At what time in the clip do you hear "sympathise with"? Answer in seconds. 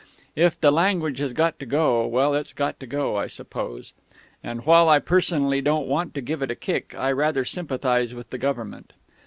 7.45-8.31